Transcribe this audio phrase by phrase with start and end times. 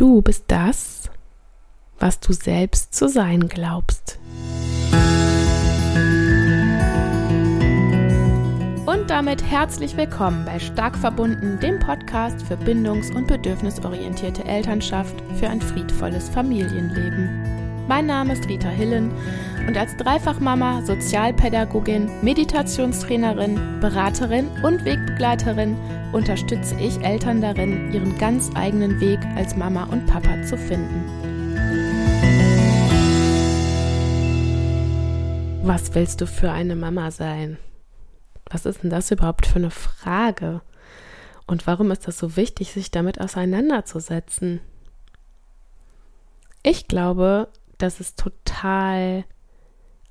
[0.00, 1.10] Du bist das,
[1.98, 4.18] was du selbst zu sein glaubst.
[8.86, 15.50] Und damit herzlich willkommen bei Stark verbunden, dem Podcast für bindungs- und bedürfnisorientierte Elternschaft für
[15.50, 17.59] ein friedvolles Familienleben.
[17.90, 19.10] Mein Name ist Rita Hillen
[19.66, 25.76] und als Dreifachmama, Sozialpädagogin, Meditationstrainerin, Beraterin und Wegbegleiterin
[26.12, 31.04] unterstütze ich Eltern darin, ihren ganz eigenen Weg als Mama und Papa zu finden.
[35.64, 37.58] Was willst du für eine Mama sein?
[38.48, 40.60] Was ist denn das überhaupt für eine Frage?
[41.48, 44.60] Und warum ist das so wichtig, sich damit auseinanderzusetzen?
[46.62, 47.48] Ich glaube,
[47.82, 49.24] dass es total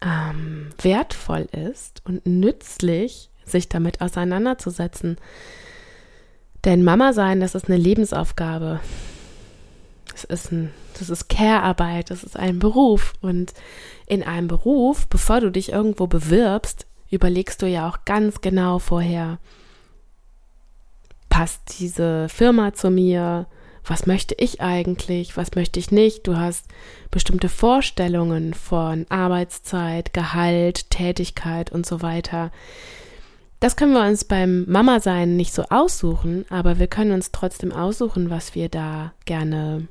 [0.01, 5.17] ähm, wertvoll ist und nützlich, sich damit auseinanderzusetzen.
[6.65, 8.79] Denn Mama sein, das ist eine Lebensaufgabe.
[10.11, 13.13] Das ist ein, das ist Care-Arbeit, das ist ein Beruf.
[13.21, 13.53] Und
[14.05, 19.39] in einem Beruf, bevor du dich irgendwo bewirbst, überlegst du ja auch ganz genau vorher,
[21.29, 23.47] passt diese Firma zu mir?
[23.89, 25.35] Was möchte ich eigentlich?
[25.35, 26.27] Was möchte ich nicht?
[26.27, 26.67] Du hast
[27.09, 32.51] bestimmte Vorstellungen von Arbeitszeit, Gehalt, Tätigkeit und so weiter.
[33.59, 38.29] Das können wir uns beim Mama-Sein nicht so aussuchen, aber wir können uns trotzdem aussuchen,
[38.29, 39.87] was wir da gerne,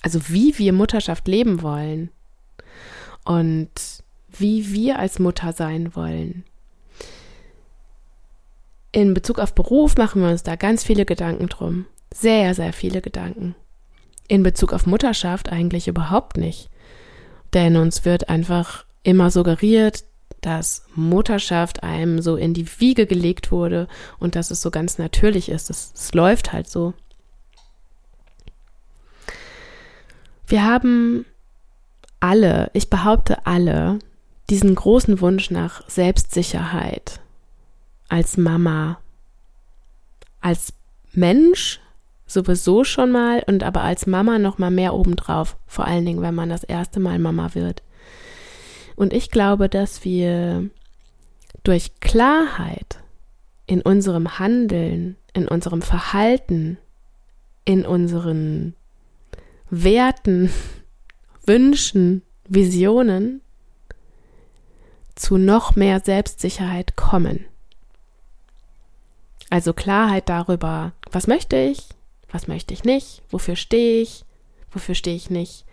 [0.00, 2.10] also wie wir Mutterschaft leben wollen
[3.26, 3.68] und
[4.30, 6.44] wie wir als Mutter sein wollen.
[8.92, 11.84] In Bezug auf Beruf machen wir uns da ganz viele Gedanken drum.
[12.12, 13.54] Sehr, sehr viele Gedanken.
[14.28, 16.68] In Bezug auf Mutterschaft eigentlich überhaupt nicht.
[17.52, 20.04] Denn uns wird einfach immer suggeriert,
[20.40, 25.48] dass Mutterschaft einem so in die Wiege gelegt wurde und dass es so ganz natürlich
[25.48, 25.70] ist.
[25.70, 26.94] Es, läuft halt so.
[30.46, 31.24] Wir haben
[32.20, 33.98] alle, ich behaupte alle,
[34.48, 37.20] diesen großen Wunsch nach Selbstsicherheit
[38.08, 39.00] als Mama,
[40.40, 40.72] als
[41.12, 41.80] Mensch
[42.26, 46.34] sowieso schon mal und aber als Mama noch mal mehr obendrauf, vor allen Dingen, wenn
[46.34, 47.82] man das erste Mal Mama wird.
[48.96, 50.68] Und ich glaube, dass wir
[51.62, 52.98] durch Klarheit
[53.66, 56.78] in unserem Handeln, in unserem Verhalten,
[57.64, 58.74] in unseren
[59.70, 60.50] Werten,
[61.46, 63.40] Wünschen, Visionen
[65.14, 67.44] zu noch mehr Selbstsicherheit kommen.
[69.48, 71.88] Also Klarheit darüber, was möchte ich,
[72.36, 74.26] was möchte ich nicht, wofür stehe ich,
[74.70, 75.64] wofür stehe ich nicht,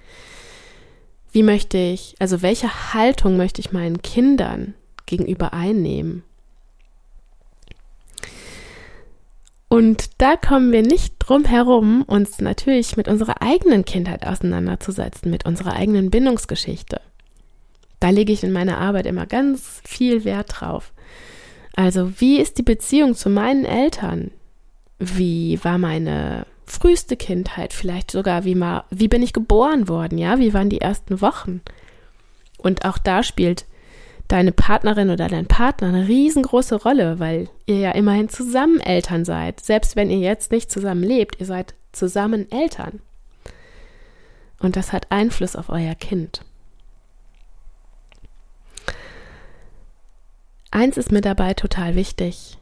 [1.34, 4.74] wie möchte ich, also welche Haltung möchte ich meinen Kindern
[5.06, 6.24] gegenüber einnehmen?
[9.68, 15.46] Und da kommen wir nicht drum herum, uns natürlich mit unserer eigenen Kindheit auseinanderzusetzen, mit
[15.46, 17.02] unserer eigenen Bindungsgeschichte.
[18.00, 20.94] Da lege ich in meiner Arbeit immer ganz viel Wert drauf.
[21.76, 24.32] Also, wie ist die Beziehung zu meinen Eltern?
[25.00, 30.40] Wie war meine früheste Kindheit, vielleicht sogar, wie, mal, wie bin ich geboren worden, ja,
[30.40, 31.62] wie waren die ersten Wochen.
[32.58, 33.66] Und auch da spielt
[34.28, 39.60] deine Partnerin oder dein Partner eine riesengroße Rolle, weil ihr ja immerhin zusammen Eltern seid.
[39.60, 43.02] Selbst wenn ihr jetzt nicht zusammen lebt, ihr seid zusammen Eltern.
[44.60, 46.42] Und das hat Einfluss auf euer Kind.
[50.72, 52.58] Eins ist mir dabei total wichtig.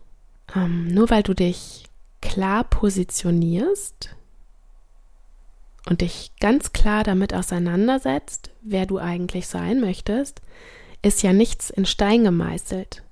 [0.54, 1.86] Ähm, nur weil du dich
[2.22, 4.16] klar positionierst
[5.88, 10.42] und dich ganz klar damit auseinandersetzt, wer du eigentlich sein möchtest,
[11.02, 13.04] ist ja nichts in Stein gemeißelt.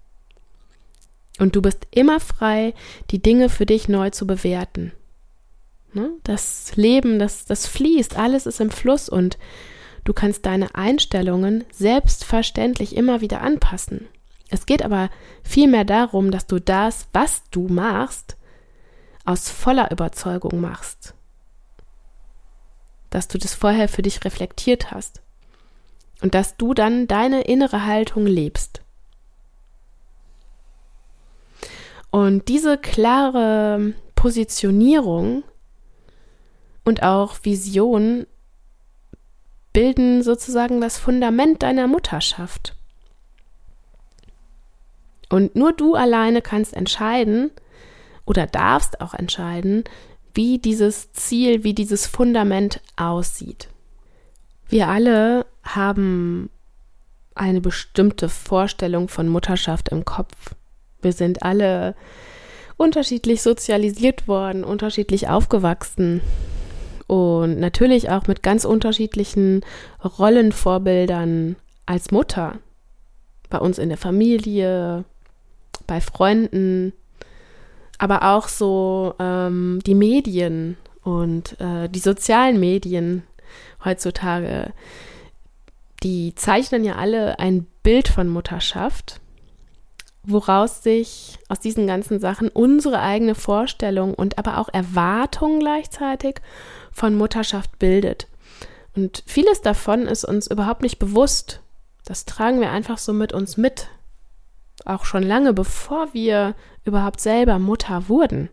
[1.40, 2.74] Und du bist immer frei,
[3.12, 4.92] die Dinge für dich neu zu bewerten.
[5.94, 6.12] Ne?
[6.24, 9.38] Das Leben, das, das fließt, alles ist im Fluss und
[10.04, 14.08] du kannst deine Einstellungen selbstverständlich immer wieder anpassen.
[14.50, 15.10] Es geht aber
[15.44, 18.36] vielmehr darum, dass du das, was du machst,
[19.30, 21.14] aus voller Überzeugung machst.
[23.12, 25.22] Dass du das vorher für dich reflektiert hast.
[26.22, 28.82] Und dass du dann deine innere Haltung lebst.
[32.10, 35.44] Und diese klare Positionierung
[36.84, 38.26] und auch Vision
[39.74, 42.76] bilden sozusagen das Fundament deiner Mutterschaft.
[45.30, 47.52] Und nur du alleine kannst entscheiden,
[48.30, 49.84] oder darfst auch entscheiden,
[50.36, 53.70] wie dieses Ziel, wie dieses Fundament aussieht.
[54.68, 56.52] Wir alle haben
[57.34, 60.54] eine bestimmte Vorstellung von Mutterschaft im Kopf.
[61.02, 61.96] Wir sind alle
[62.78, 66.22] unterschiedlich sozialisiert worden, unterschiedlich aufgewachsen.
[67.08, 69.66] und natürlich auch mit ganz unterschiedlichen
[70.20, 71.56] Rollenvorbildern
[71.88, 72.60] als Mutter.
[73.50, 75.06] Bei uns in der Familie,
[75.88, 76.94] bei Freunden,
[78.00, 83.24] aber auch so ähm, die Medien und äh, die sozialen Medien
[83.86, 84.74] heutzutage,
[86.02, 89.20] die zeichnen ja alle ein Bild von Mutterschaft,
[90.24, 96.42] woraus sich aus diesen ganzen Sachen unsere eigene Vorstellung und aber auch Erwartung gleichzeitig
[96.92, 98.28] von Mutterschaft bildet.
[98.96, 101.62] Und vieles davon ist uns überhaupt nicht bewusst.
[102.06, 103.90] Das tragen wir einfach so mit uns mit.
[104.86, 106.56] Auch schon lange bevor wir
[106.90, 108.50] überhaupt selber Mutter wurden.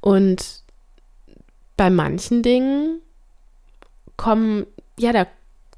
[0.00, 0.62] Und
[1.76, 3.00] bei manchen Dingen
[4.16, 4.66] kommen,
[4.98, 5.26] ja, da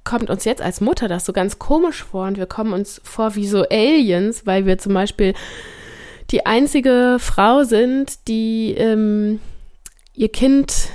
[0.04, 3.34] kommt uns jetzt als Mutter das so ganz komisch vor und wir kommen uns vor
[3.34, 5.34] wie so Aliens, weil wir zum Beispiel
[6.30, 9.40] die einzige Frau sind, die ähm,
[10.14, 10.88] ihr Kind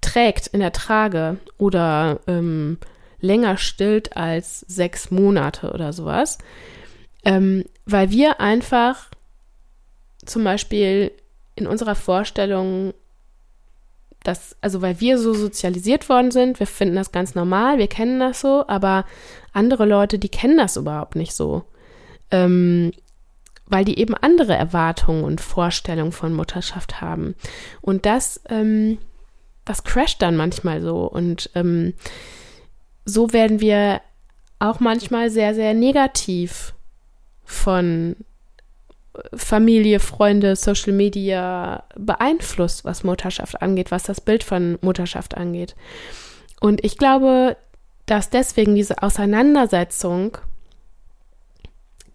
[0.00, 2.78] trägt in der Trage oder ähm,
[3.20, 6.38] länger stillt als sechs Monate oder sowas,
[7.24, 9.08] ähm, weil wir einfach
[10.24, 11.12] zum Beispiel
[11.54, 12.92] in unserer Vorstellung,
[14.22, 18.18] dass, also weil wir so sozialisiert worden sind, wir finden das ganz normal, wir kennen
[18.18, 19.04] das so, aber
[19.52, 21.64] andere Leute, die kennen das überhaupt nicht so.
[22.32, 22.92] Ähm,
[23.68, 27.34] weil die eben andere Erwartungen und Vorstellungen von Mutterschaft haben.
[27.80, 28.98] Und das, ähm,
[29.64, 31.06] das crasht dann manchmal so.
[31.06, 31.94] Und ähm,
[33.04, 34.00] so werden wir
[34.58, 36.74] auch manchmal sehr, sehr negativ
[37.46, 38.16] von
[39.34, 45.74] Familie, Freunde, Social Media beeinflusst, was Mutterschaft angeht, was das Bild von Mutterschaft angeht.
[46.60, 47.56] Und ich glaube,
[48.04, 50.38] dass deswegen diese Auseinandersetzung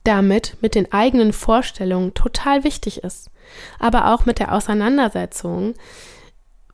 [0.03, 3.29] damit, mit den eigenen Vorstellungen total wichtig ist.
[3.79, 5.75] Aber auch mit der Auseinandersetzung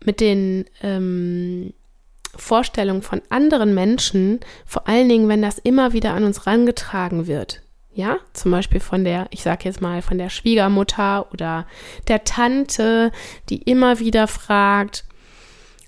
[0.04, 1.74] mit den ähm,
[2.36, 7.63] Vorstellungen von anderen Menschen, vor allen Dingen, wenn das immer wieder an uns rangetragen wird.
[7.98, 11.66] Ja, zum Beispiel von der, ich sage jetzt mal, von der Schwiegermutter oder
[12.08, 13.12] der Tante,
[13.50, 15.04] die immer wieder fragt,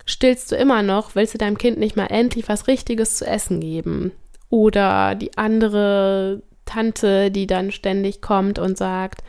[0.08, 3.60] stillst du immer noch, willst du deinem Kind nicht mal endlich was Richtiges zu essen
[3.60, 4.12] geben?
[4.50, 9.22] Oder die andere Tante, die dann ständig kommt und sagt,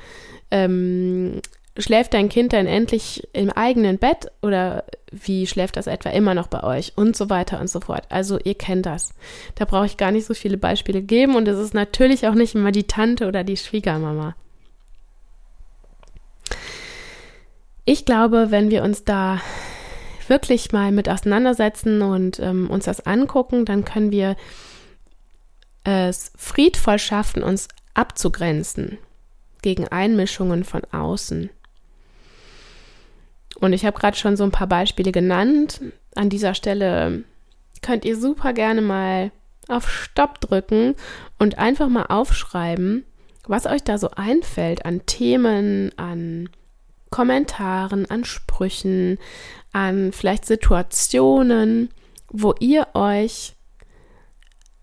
[0.51, 1.43] ähm,
[1.77, 6.47] schläft dein Kind denn endlich im eigenen Bett oder wie schläft das etwa immer noch
[6.47, 8.05] bei euch und so weiter und so fort.
[8.09, 9.15] Also ihr kennt das.
[9.55, 12.55] Da brauche ich gar nicht so viele Beispiele geben und es ist natürlich auch nicht
[12.55, 14.35] immer die Tante oder die Schwiegermama.
[17.85, 19.41] Ich glaube, wenn wir uns da
[20.29, 24.37] wirklich mal mit auseinandersetzen und ähm, uns das angucken, dann können wir
[25.83, 28.99] es friedvoll schaffen, uns abzugrenzen
[29.63, 31.51] gegen Einmischungen von außen.
[33.61, 35.81] Und ich habe gerade schon so ein paar Beispiele genannt.
[36.15, 37.25] An dieser Stelle
[37.83, 39.31] könnt ihr super gerne mal
[39.69, 40.97] auf Stopp drücken
[41.39, 43.05] und einfach mal aufschreiben,
[43.47, 46.49] was euch da so einfällt an Themen, an
[47.11, 49.19] Kommentaren, an Sprüchen,
[49.73, 51.91] an vielleicht Situationen,
[52.29, 53.55] wo ihr euch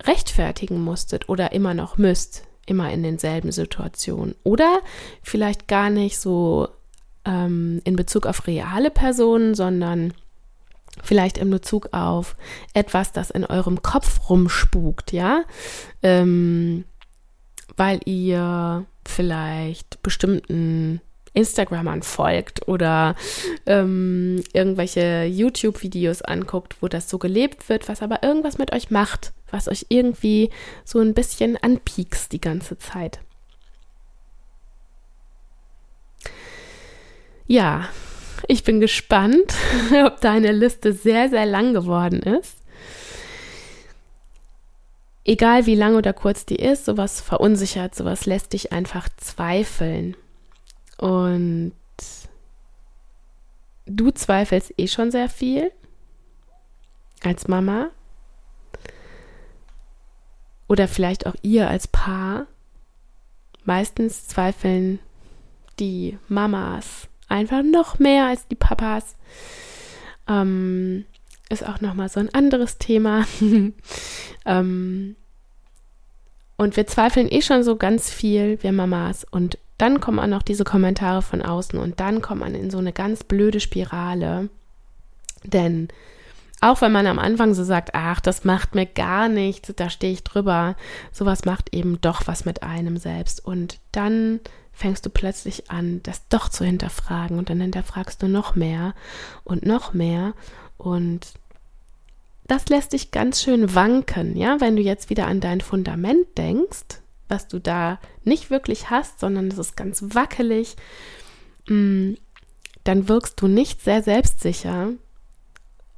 [0.04, 4.36] rechtfertigen musstet oder immer noch müsst, immer in denselben Situationen.
[4.44, 4.80] Oder
[5.24, 6.70] vielleicht gar nicht so
[7.28, 10.14] ähm, in Bezug auf reale Personen, sondern
[11.04, 12.36] vielleicht in Bezug auf
[12.74, 15.44] etwas, das in eurem Kopf rumspukt, ja,
[16.02, 16.86] ähm,
[17.76, 21.02] weil ihr vielleicht bestimmten
[21.34, 23.16] Instagramern folgt oder
[23.68, 29.34] ähm, irgendwelche YouTube-Videos anguckt, wo das so gelebt wird, was aber irgendwas mit euch macht,
[29.52, 30.50] was euch irgendwie
[30.84, 33.20] so ein bisschen anpiekst die ganze Zeit.
[37.48, 37.88] Ja,
[38.48, 39.54] ich bin gespannt,
[40.06, 42.58] ob deine Liste sehr, sehr lang geworden ist.
[45.24, 50.16] Egal wie lang oder kurz die ist, sowas verunsichert, sowas lässt dich einfach zweifeln.
[50.98, 51.74] Und
[53.86, 55.72] du zweifelst eh schon sehr viel
[57.24, 57.90] als Mama.
[60.68, 62.46] Oder vielleicht auch ihr als Paar.
[63.64, 65.00] Meistens zweifeln
[65.80, 69.16] die Mamas einfach noch mehr als die Papas.
[70.28, 71.06] Ähm,
[71.50, 73.26] ist auch nochmal so ein anderes Thema.
[74.46, 75.16] ähm,
[76.58, 79.26] und wir zweifeln eh schon so ganz viel, wir Mamas.
[79.30, 82.80] Und dann kommen auch noch diese Kommentare von außen und dann kommt man in so
[82.80, 84.50] eine ganz blöde Spirale.
[85.44, 85.88] Denn
[86.60, 90.14] auch wenn man am Anfang so sagt, ach, das macht mir gar nichts, da stehe
[90.14, 90.76] ich drüber,
[91.12, 93.46] sowas macht eben doch was mit einem selbst.
[93.46, 94.40] Und dann
[94.78, 98.94] fängst du plötzlich an, das doch zu hinterfragen und dann hinterfragst du noch mehr
[99.44, 100.34] und noch mehr
[100.78, 101.34] und
[102.46, 107.02] das lässt dich ganz schön wanken, ja, wenn du jetzt wieder an dein Fundament denkst,
[107.28, 110.76] was du da nicht wirklich hast, sondern es ist ganz wackelig,
[111.68, 112.14] mm,
[112.84, 114.92] dann wirkst du nicht sehr selbstsicher,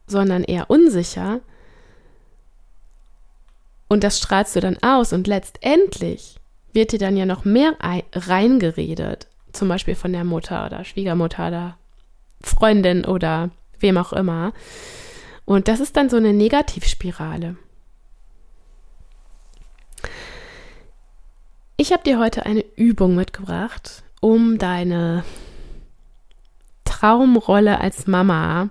[0.07, 1.41] sondern eher unsicher.
[3.89, 6.38] Und das strahlst du dann aus und letztendlich
[6.73, 7.75] wird dir dann ja noch mehr
[8.13, 11.77] reingeredet, zum Beispiel von der Mutter oder Schwiegermutter oder
[12.41, 13.49] Freundin oder
[13.79, 14.53] wem auch immer.
[15.45, 17.55] Und das ist dann so eine Negativspirale.
[21.77, 25.23] Ich habe dir heute eine Übung mitgebracht, um deine
[26.83, 28.69] Traumrolle als Mama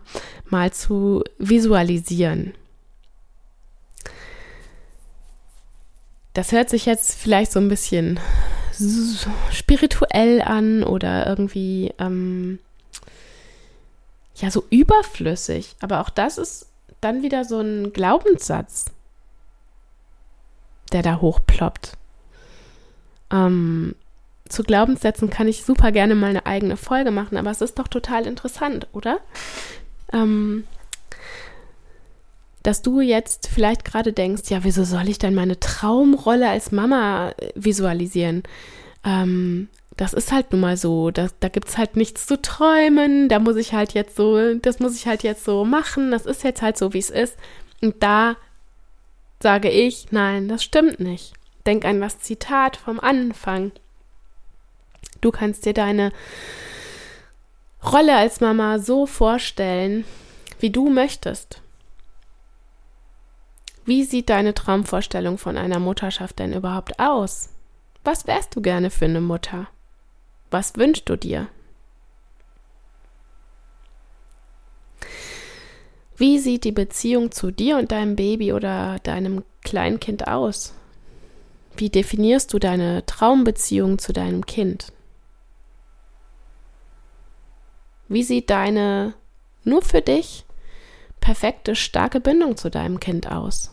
[0.50, 2.52] mal zu visualisieren.
[6.34, 8.20] Das hört sich jetzt vielleicht so ein bisschen
[9.50, 12.60] spirituell an oder irgendwie ähm,
[14.36, 15.74] ja so überflüssig.
[15.80, 16.66] Aber auch das ist
[17.00, 18.86] dann wieder so ein Glaubenssatz,
[20.92, 21.96] der da hochploppt.
[23.30, 23.94] Ähm,
[24.48, 27.88] zu Glaubenssätzen kann ich super gerne mal eine eigene Folge machen, aber es ist doch
[27.88, 29.18] total interessant, oder?
[30.12, 30.64] Ähm,
[32.62, 37.30] dass du jetzt vielleicht gerade denkst, ja, wieso soll ich denn meine Traumrolle als Mama
[37.38, 38.42] äh, visualisieren?
[39.04, 43.28] Ähm, das ist halt nun mal so, da, da gibt es halt nichts zu träumen,
[43.28, 46.44] da muss ich halt jetzt so, das muss ich halt jetzt so machen, das ist
[46.44, 47.36] jetzt halt so, wie es ist.
[47.82, 48.36] Und da
[49.40, 51.32] sage ich, nein, das stimmt nicht.
[51.66, 53.72] Denk an das Zitat vom Anfang.
[55.20, 56.12] Du kannst dir deine
[57.84, 60.04] Rolle als Mama so vorstellen,
[60.60, 61.60] wie du möchtest.
[63.88, 67.48] Wie sieht deine Traumvorstellung von einer Mutterschaft denn überhaupt aus?
[68.04, 69.66] Was wärst du gerne für eine Mutter?
[70.50, 71.48] Was wünschst du dir?
[76.18, 80.74] Wie sieht die Beziehung zu dir und deinem Baby oder deinem Kleinkind aus?
[81.74, 84.92] Wie definierst du deine Traumbeziehung zu deinem Kind?
[88.08, 89.14] Wie sieht deine
[89.64, 90.44] nur für dich
[91.20, 93.72] perfekte, starke Bindung zu deinem Kind aus?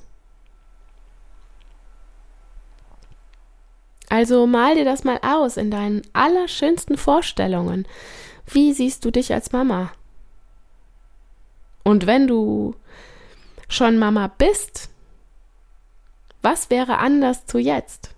[4.10, 7.88] Also mal dir das mal aus in deinen allerschönsten Vorstellungen.
[8.46, 9.92] Wie siehst du dich als Mama?
[11.84, 12.76] Und wenn du
[13.68, 14.90] schon Mama bist,
[16.42, 18.12] was wäre anders zu jetzt?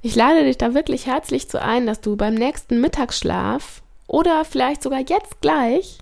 [0.00, 4.82] Ich lade dich da wirklich herzlich zu ein, dass du beim nächsten Mittagsschlaf oder vielleicht
[4.82, 5.98] sogar jetzt gleich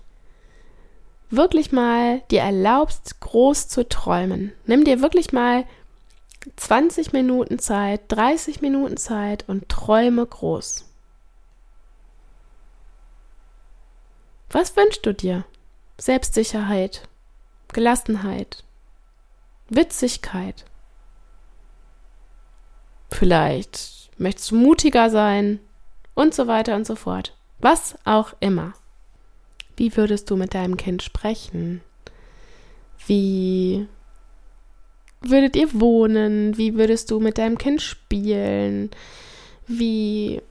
[1.29, 4.53] wirklich mal dir erlaubst, groß zu träumen.
[4.65, 5.65] Nimm dir wirklich mal
[6.55, 10.85] 20 Minuten Zeit, 30 Minuten Zeit und träume groß.
[14.49, 15.43] Was wünschst du dir?
[15.97, 17.07] Selbstsicherheit,
[17.73, 18.63] Gelassenheit,
[19.67, 20.63] Witzigkeit.
[23.11, 25.59] Vielleicht möchtest du mutiger sein
[26.13, 27.35] und so weiter und so fort.
[27.59, 28.73] Was auch immer.
[29.77, 31.81] Wie würdest du mit deinem Kind sprechen?
[33.05, 33.87] Wie
[35.21, 36.57] würdet ihr wohnen?
[36.57, 38.91] Wie würdest du mit deinem Kind spielen?
[39.67, 40.41] Wie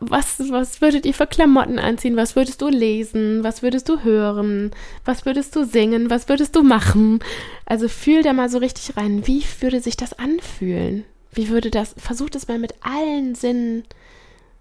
[0.00, 2.16] was, was würdet ihr für Klamotten anziehen?
[2.16, 3.42] Was würdest du lesen?
[3.42, 4.70] Was würdest du hören?
[5.04, 6.10] Was würdest du singen?
[6.10, 7.20] Was würdest du machen?
[7.66, 9.26] Also fühl da mal so richtig rein.
[9.26, 11.04] Wie würde sich das anfühlen?
[11.32, 13.84] Wie würde das, versuch das mal mit allen Sinnen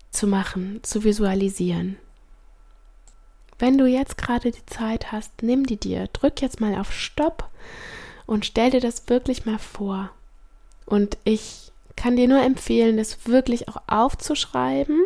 [0.10, 1.98] zu machen, zu visualisieren.
[3.60, 7.50] Wenn du jetzt gerade die Zeit hast, nimm die dir, drück jetzt mal auf Stopp
[8.26, 10.10] und stell dir das wirklich mal vor.
[10.86, 15.04] Und ich kann dir nur empfehlen, das wirklich auch aufzuschreiben,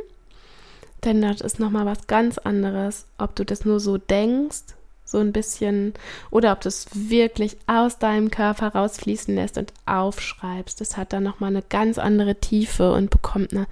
[1.03, 4.63] denn das ist nochmal was ganz anderes, ob du das nur so denkst,
[5.05, 5.93] so ein bisschen,
[6.31, 10.81] oder ob du es wirklich aus deinem Körper rausfließen lässt und aufschreibst.
[10.81, 13.67] Das hat dann nochmal eine ganz andere Tiefe und bekommt eine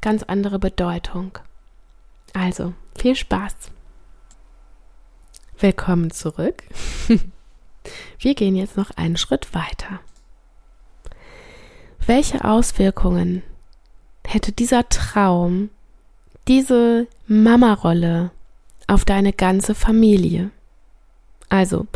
[0.00, 1.38] ganz andere Bedeutung.
[2.34, 3.54] Also, viel Spaß!
[5.58, 6.64] Willkommen zurück.
[8.18, 10.00] Wir gehen jetzt noch einen Schritt weiter.
[12.06, 13.42] Welche Auswirkungen
[14.26, 15.70] hätte dieser Traum,
[16.46, 18.32] diese Mama-Rolle
[18.86, 20.50] auf deine ganze Familie?
[21.48, 21.86] Also,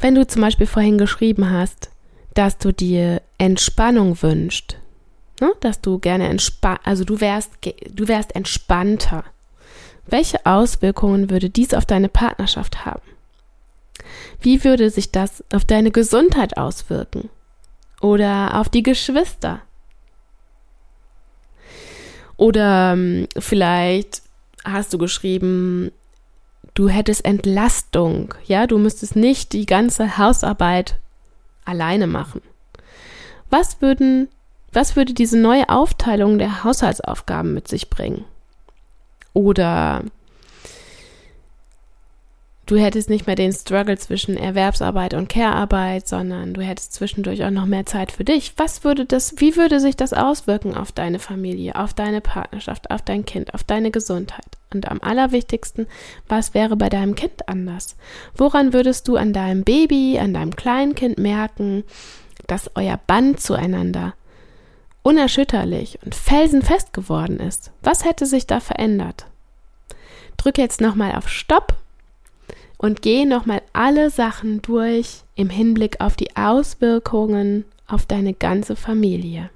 [0.00, 1.90] wenn du zum Beispiel vorhin geschrieben hast,
[2.32, 4.78] dass du dir Entspannung wünschst,
[5.42, 5.52] ne?
[5.60, 7.50] dass du gerne entspannt, also du wärst,
[7.90, 9.24] du wärst entspannter,
[10.06, 13.02] welche Auswirkungen würde dies auf deine Partnerschaft haben?
[14.40, 17.30] Wie würde sich das auf deine Gesundheit auswirken?
[18.04, 19.62] oder auf die Geschwister.
[22.36, 24.20] Oder ähm, vielleicht
[24.62, 25.90] hast du geschrieben,
[26.74, 30.98] du hättest Entlastung, ja, du müsstest nicht die ganze Hausarbeit
[31.64, 32.42] alleine machen.
[33.48, 34.28] Was würden,
[34.70, 38.26] was würde diese neue Aufteilung der Haushaltsaufgaben mit sich bringen?
[39.34, 40.04] Oder
[42.66, 47.50] du hättest nicht mehr den Struggle zwischen Erwerbsarbeit und Care-Arbeit, sondern du hättest zwischendurch auch
[47.50, 48.54] noch mehr Zeit für dich.
[48.56, 53.02] Was würde das, wie würde sich das auswirken auf deine Familie, auf deine Partnerschaft, auf
[53.02, 54.46] dein Kind, auf deine Gesundheit?
[54.72, 55.86] Und am allerwichtigsten,
[56.28, 57.96] was wäre bei deinem Kind anders?
[58.34, 61.84] Woran würdest du an deinem Baby, an deinem Kleinkind merken,
[62.46, 64.14] dass euer Band zueinander
[65.04, 67.70] unerschütterlich und felsenfest geworden ist?
[67.82, 69.26] Was hätte sich da verändert?
[70.36, 71.76] Drück jetzt nochmal auf Stopp
[72.78, 79.50] und geh nochmal alle Sachen durch im Hinblick auf die Auswirkungen auf deine ganze Familie.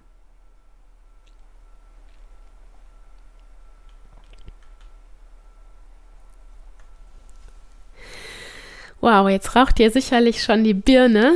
[9.00, 11.34] Wow, jetzt raucht dir sicherlich schon die Birne.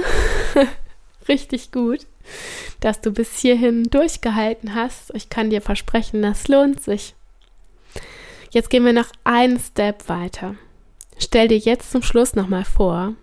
[1.29, 2.07] Richtig gut,
[2.81, 5.13] dass du bis hierhin durchgehalten hast.
[5.15, 7.15] Ich kann dir versprechen, das lohnt sich.
[8.51, 10.57] Jetzt gehen wir noch einen Step weiter.
[11.19, 13.15] Stell dir jetzt zum Schluss nochmal vor,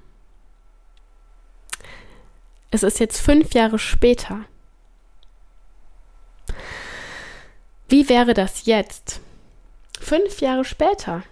[2.72, 4.46] es ist jetzt fünf Jahre später.
[7.88, 9.22] Wie wäre das jetzt?
[10.00, 11.24] Fünf Jahre später,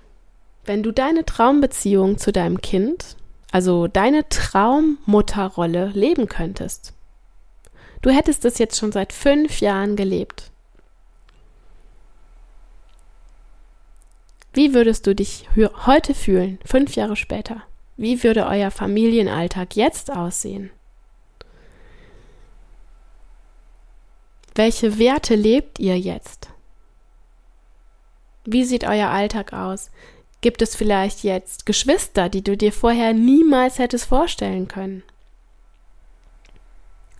[0.65, 3.15] wenn du deine Traumbeziehung zu deinem Kind,
[3.51, 6.93] also deine Traummutterrolle leben könntest.
[8.01, 10.51] Du hättest es jetzt schon seit fünf Jahren gelebt.
[14.53, 15.47] Wie würdest du dich
[15.85, 17.63] heute fühlen, fünf Jahre später?
[17.95, 20.71] Wie würde euer Familienalltag jetzt aussehen?
[24.55, 26.49] Welche Werte lebt ihr jetzt?
[28.45, 29.91] Wie sieht euer Alltag aus?
[30.41, 35.03] Gibt es vielleicht jetzt Geschwister, die du dir vorher niemals hättest vorstellen können?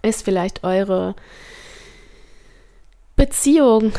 [0.01, 1.15] Ist vielleicht eure
[3.15, 3.93] Beziehung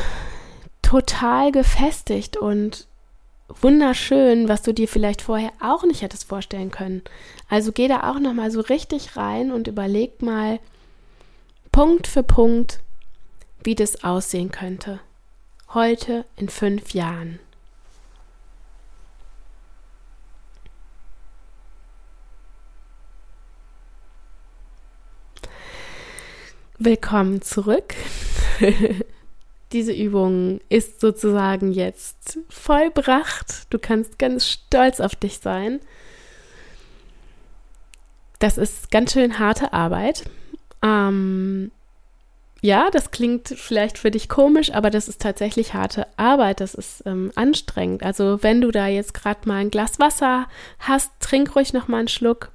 [0.81, 2.87] total gefestigt und
[3.61, 7.03] wunderschön, was du dir vielleicht vorher auch nicht hättest vorstellen können.
[7.49, 10.59] Also geh da auch noch mal so richtig rein und überleg mal
[11.71, 12.79] Punkt für Punkt,
[13.63, 14.99] wie das aussehen könnte.
[15.73, 17.39] Heute in fünf Jahren.
[26.81, 27.93] Willkommen zurück.
[29.73, 33.67] Diese Übung ist sozusagen jetzt vollbracht.
[33.69, 35.81] Du kannst ganz stolz auf dich sein.
[38.39, 40.23] Das ist ganz schön harte Arbeit.
[40.81, 41.69] Ähm,
[42.61, 46.61] ja, das klingt vielleicht für dich komisch, aber das ist tatsächlich harte Arbeit.
[46.61, 48.03] Das ist ähm, anstrengend.
[48.03, 50.47] Also wenn du da jetzt gerade mal ein Glas Wasser
[50.79, 52.51] hast, trink ruhig noch mal einen Schluck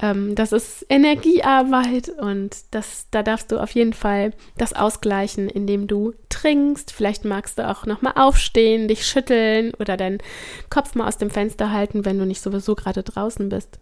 [0.00, 5.86] ähm, das ist Energiearbeit und das, da darfst du auf jeden Fall das ausgleichen, indem
[5.86, 6.92] du trinkst.
[6.92, 10.18] Vielleicht magst du auch nochmal aufstehen, dich schütteln oder deinen
[10.68, 13.78] Kopf mal aus dem Fenster halten, wenn du nicht sowieso gerade draußen bist.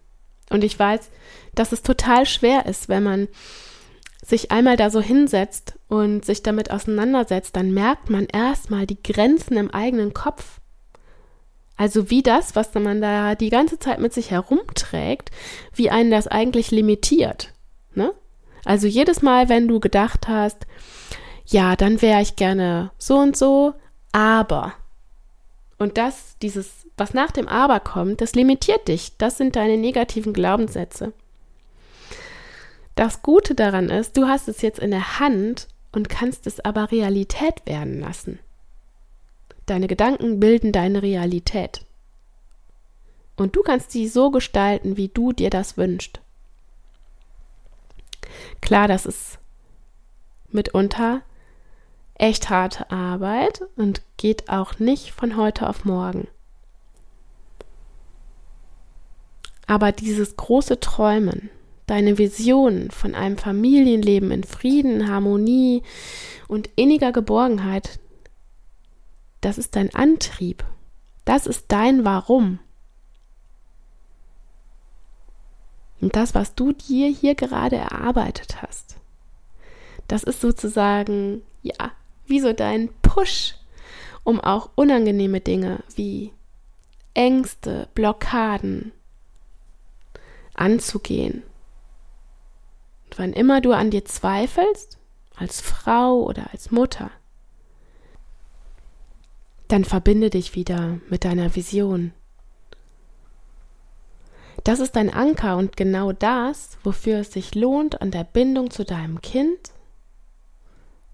[0.49, 1.09] Und ich weiß,
[1.55, 3.27] dass es total schwer ist, wenn man
[4.23, 9.57] sich einmal da so hinsetzt und sich damit auseinandersetzt, dann merkt man erstmal die Grenzen
[9.57, 10.61] im eigenen Kopf
[11.75, 15.31] also wie das, was man da die ganze Zeit mit sich herumträgt,
[15.73, 17.53] wie einen das eigentlich limitiert.
[17.95, 18.13] Ne?
[18.65, 20.65] Also jedes Mal, wenn du gedacht hast,
[21.45, 23.73] ja, dann wäre ich gerne so und so,
[24.11, 24.73] aber.
[25.77, 29.17] Und das, dieses, was nach dem Aber kommt, das limitiert dich.
[29.17, 31.11] Das sind deine negativen Glaubenssätze.
[32.95, 36.91] Das Gute daran ist, du hast es jetzt in der Hand und kannst es aber
[36.91, 38.39] Realität werden lassen.
[39.65, 41.85] Deine Gedanken bilden deine Realität.
[43.35, 46.21] Und du kannst sie so gestalten, wie du dir das wünschst.
[48.61, 49.39] Klar, das ist
[50.49, 51.21] mitunter
[52.15, 56.27] echt harte Arbeit und geht auch nicht von heute auf morgen.
[59.67, 61.49] Aber dieses große Träumen,
[61.87, 65.83] deine Vision von einem Familienleben in Frieden, Harmonie
[66.47, 67.99] und inniger Geborgenheit,
[69.43, 70.63] das ist dein Antrieb.
[71.25, 72.59] Das ist dein Warum.
[76.01, 78.97] Und das, was du dir hier gerade erarbeitet hast,
[80.07, 81.91] das ist sozusagen, ja,
[82.25, 83.55] wie so dein Push,
[84.23, 86.33] um auch unangenehme Dinge wie
[87.13, 88.91] Ängste, Blockaden
[90.53, 91.43] anzugehen.
[93.15, 94.97] wann immer du an dir zweifelst,
[95.35, 97.11] als Frau oder als Mutter,
[99.73, 102.13] dann verbinde dich wieder mit deiner Vision.
[104.63, 108.85] Das ist dein Anker und genau das, wofür es sich lohnt, an der Bindung zu
[108.85, 109.71] deinem Kind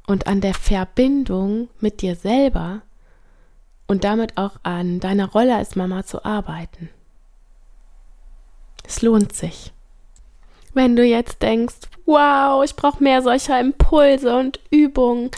[0.08, 2.82] und an der Verbindung mit dir selber
[3.88, 6.89] und damit auch an deiner Rolle als Mama zu arbeiten.
[8.84, 9.72] Es lohnt sich.
[10.73, 15.32] Wenn du jetzt denkst, wow, ich brauche mehr solcher Impulse und Übungen,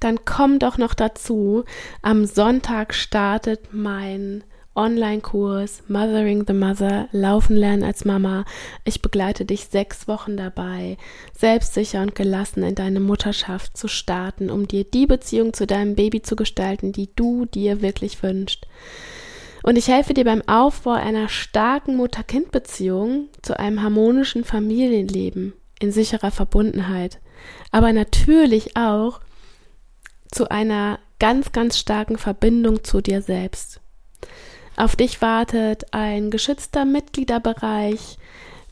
[0.00, 1.64] dann komm doch noch dazu.
[2.02, 4.44] Am Sonntag startet mein
[4.76, 8.44] Online-Kurs Mothering the Mother, Laufen lernen als Mama.
[8.84, 10.96] Ich begleite dich sechs Wochen dabei,
[11.32, 16.22] selbstsicher und gelassen in deine Mutterschaft zu starten, um dir die Beziehung zu deinem Baby
[16.22, 18.66] zu gestalten, die du dir wirklich wünschst.
[19.64, 26.30] Und ich helfe dir beim Aufbau einer starken Mutter-Kind-Beziehung zu einem harmonischen Familienleben in sicherer
[26.30, 27.18] Verbundenheit,
[27.70, 29.20] aber natürlich auch
[30.30, 33.80] zu einer ganz, ganz starken Verbindung zu dir selbst.
[34.76, 38.18] Auf dich wartet ein geschützter Mitgliederbereich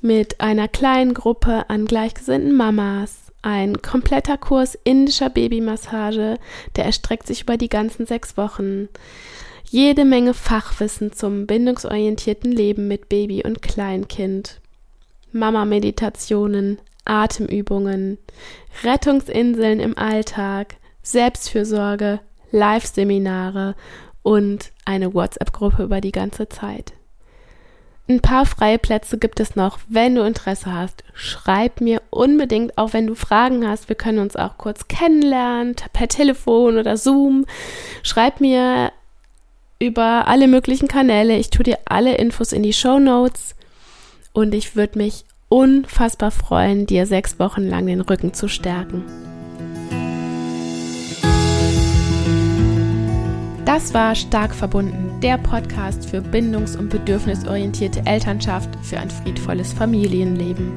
[0.02, 6.36] mit einer kleinen Gruppe an gleichgesinnten Mamas, ein kompletter Kurs indischer Babymassage,
[6.76, 8.90] der erstreckt sich über die ganzen sechs Wochen
[9.72, 14.60] jede Menge Fachwissen zum bindungsorientierten Leben mit Baby und Kleinkind,
[15.32, 18.18] Mama-Meditationen, Atemübungen,
[18.84, 23.74] Rettungsinseln im Alltag, Selbstfürsorge, Live-Seminare
[24.22, 26.92] und eine WhatsApp-Gruppe über die ganze Zeit.
[28.10, 29.78] Ein paar freie Plätze gibt es noch.
[29.88, 33.88] Wenn du Interesse hast, schreib mir unbedingt, auch wenn du Fragen hast.
[33.88, 37.46] Wir können uns auch kurz kennenlernen, per Telefon oder Zoom.
[38.02, 38.92] Schreib mir
[39.82, 41.36] über alle möglichen Kanäle.
[41.36, 43.56] Ich tue dir alle Infos in die Show Notes
[44.32, 49.02] und ich würde mich unfassbar freuen, dir sechs Wochen lang den Rücken zu stärken.
[53.64, 60.72] Das war Stark verbunden, der Podcast für bindungs- und bedürfnisorientierte Elternschaft für ein friedvolles Familienleben.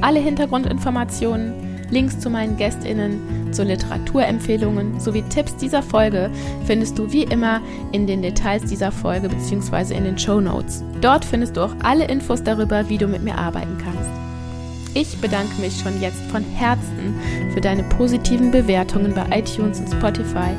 [0.00, 6.30] Alle Hintergrundinformationen Links zu meinen GästInnen, zu Literaturempfehlungen sowie Tipps dieser Folge
[6.66, 7.60] findest du wie immer
[7.92, 9.94] in den Details dieser Folge bzw.
[9.94, 10.82] in den Show Notes.
[11.00, 14.10] Dort findest du auch alle Infos darüber, wie du mit mir arbeiten kannst.
[14.94, 17.14] Ich bedanke mich schon jetzt von Herzen
[17.52, 20.50] für deine positiven Bewertungen bei iTunes und Spotify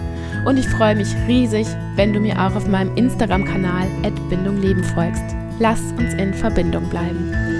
[0.45, 3.87] und ich freue mich riesig, wenn du mir auch auf meinem Instagram-Kanal
[4.29, 5.23] Bindung Leben folgst.
[5.59, 7.54] Lass uns in Verbindung bleiben.